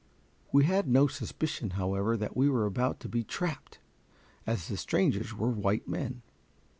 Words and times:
We 0.51 0.63
had 0.65 0.87
no 0.87 1.05
suspicion, 1.05 1.73
however, 1.77 2.17
that 2.17 2.35
we 2.35 2.49
were 2.49 2.65
about 2.65 2.99
to 3.01 3.07
be 3.07 3.23
trapped, 3.23 3.77
as 4.47 4.67
the 4.67 4.75
strangers 4.75 5.31
were 5.35 5.51
white 5.51 5.87
men. 5.87 6.23